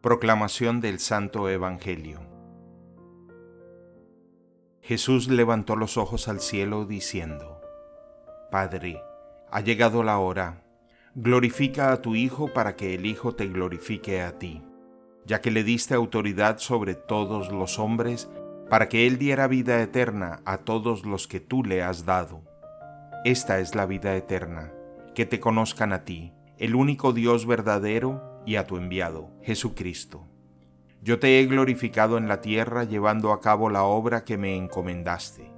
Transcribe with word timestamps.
Proclamación 0.00 0.80
del 0.80 1.00
Santo 1.00 1.48
Evangelio 1.48 2.20
Jesús 4.80 5.26
levantó 5.26 5.74
los 5.74 5.96
ojos 5.96 6.28
al 6.28 6.38
cielo 6.38 6.84
diciendo, 6.86 7.60
Padre, 8.52 9.02
ha 9.50 9.60
llegado 9.60 10.04
la 10.04 10.20
hora, 10.20 10.62
glorifica 11.16 11.90
a 11.90 12.00
tu 12.00 12.14
Hijo 12.14 12.52
para 12.52 12.76
que 12.76 12.94
el 12.94 13.06
Hijo 13.06 13.34
te 13.34 13.48
glorifique 13.48 14.22
a 14.22 14.38
ti, 14.38 14.62
ya 15.26 15.40
que 15.40 15.50
le 15.50 15.64
diste 15.64 15.94
autoridad 15.94 16.58
sobre 16.58 16.94
todos 16.94 17.50
los 17.50 17.80
hombres, 17.80 18.30
para 18.70 18.88
que 18.88 19.08
Él 19.08 19.18
diera 19.18 19.48
vida 19.48 19.82
eterna 19.82 20.42
a 20.44 20.58
todos 20.58 21.04
los 21.04 21.26
que 21.26 21.40
tú 21.40 21.64
le 21.64 21.82
has 21.82 22.04
dado. 22.04 22.42
Esta 23.24 23.58
es 23.58 23.74
la 23.74 23.84
vida 23.84 24.14
eterna, 24.14 24.72
que 25.16 25.26
te 25.26 25.40
conozcan 25.40 25.92
a 25.92 26.04
ti, 26.04 26.32
el 26.56 26.76
único 26.76 27.12
Dios 27.12 27.46
verdadero, 27.46 28.37
y 28.48 28.56
a 28.56 28.66
tu 28.66 28.78
enviado, 28.78 29.30
Jesucristo. 29.42 30.26
Yo 31.02 31.18
te 31.18 31.38
he 31.38 31.44
glorificado 31.44 32.16
en 32.16 32.28
la 32.28 32.40
tierra 32.40 32.84
llevando 32.84 33.32
a 33.34 33.42
cabo 33.42 33.68
la 33.68 33.82
obra 33.82 34.24
que 34.24 34.38
me 34.38 34.56
encomendaste. 34.56 35.52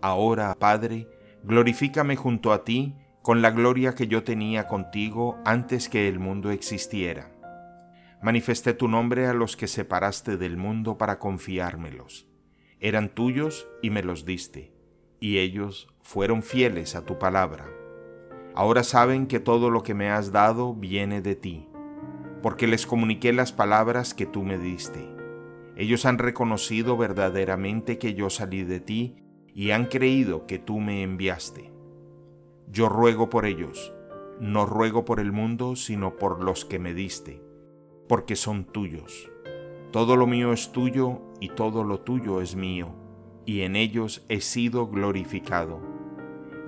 Ahora, 0.00 0.54
Padre, 0.58 1.06
glorifícame 1.42 2.16
junto 2.16 2.54
a 2.54 2.64
ti 2.64 2.94
con 3.20 3.42
la 3.42 3.50
gloria 3.50 3.94
que 3.94 4.06
yo 4.06 4.24
tenía 4.24 4.66
contigo 4.68 5.38
antes 5.44 5.90
que 5.90 6.08
el 6.08 6.18
mundo 6.18 6.50
existiera. 6.50 7.30
Manifesté 8.22 8.72
tu 8.72 8.88
nombre 8.88 9.26
a 9.26 9.34
los 9.34 9.54
que 9.54 9.68
separaste 9.68 10.38
del 10.38 10.56
mundo 10.56 10.96
para 10.96 11.18
confiármelos. 11.18 12.26
Eran 12.80 13.10
tuyos 13.10 13.68
y 13.82 13.90
me 13.90 14.02
los 14.02 14.24
diste, 14.24 14.72
y 15.20 15.40
ellos 15.40 15.88
fueron 16.00 16.42
fieles 16.42 16.96
a 16.96 17.04
tu 17.04 17.18
palabra. 17.18 17.66
Ahora 18.54 18.82
saben 18.82 19.26
que 19.26 19.40
todo 19.40 19.68
lo 19.68 19.82
que 19.82 19.92
me 19.92 20.08
has 20.08 20.32
dado 20.32 20.72
viene 20.72 21.20
de 21.20 21.36
ti 21.36 21.68
porque 22.44 22.66
les 22.66 22.84
comuniqué 22.84 23.32
las 23.32 23.52
palabras 23.52 24.12
que 24.12 24.26
tú 24.26 24.42
me 24.42 24.58
diste. 24.58 25.08
Ellos 25.76 26.04
han 26.04 26.18
reconocido 26.18 26.94
verdaderamente 26.94 27.96
que 27.96 28.12
yo 28.12 28.28
salí 28.28 28.64
de 28.64 28.80
ti 28.80 29.16
y 29.54 29.70
han 29.70 29.86
creído 29.86 30.44
que 30.46 30.58
tú 30.58 30.78
me 30.78 31.02
enviaste. 31.02 31.72
Yo 32.68 32.90
ruego 32.90 33.30
por 33.30 33.46
ellos, 33.46 33.94
no 34.40 34.66
ruego 34.66 35.06
por 35.06 35.20
el 35.20 35.32
mundo, 35.32 35.74
sino 35.74 36.16
por 36.16 36.44
los 36.44 36.66
que 36.66 36.78
me 36.78 36.92
diste, 36.92 37.42
porque 38.10 38.36
son 38.36 38.66
tuyos. 38.66 39.32
Todo 39.90 40.14
lo 40.14 40.26
mío 40.26 40.52
es 40.52 40.70
tuyo 40.70 41.22
y 41.40 41.48
todo 41.48 41.82
lo 41.82 42.00
tuyo 42.00 42.42
es 42.42 42.56
mío, 42.56 42.94
y 43.46 43.62
en 43.62 43.74
ellos 43.74 44.22
he 44.28 44.42
sido 44.42 44.88
glorificado. 44.88 45.80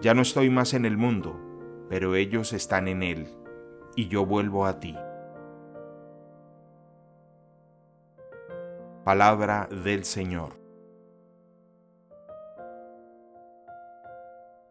Ya 0.01 0.15
no 0.15 0.23
estoy 0.23 0.49
más 0.49 0.73
en 0.73 0.87
el 0.87 0.97
mundo, 0.97 1.39
pero 1.91 2.15
ellos 2.15 2.55
están 2.55 2.89
en 2.89 3.03
él, 3.03 3.27
y 3.95 4.09
yo 4.09 4.25
vuelvo 4.25 4.65
a 4.65 4.81
ti. 4.81 4.97
Palabra 9.07 9.69
del 9.71 10.05
Señor. 10.05 10.66